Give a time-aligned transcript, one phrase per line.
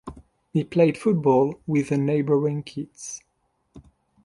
[0.51, 3.21] He played football with the neighboring kids.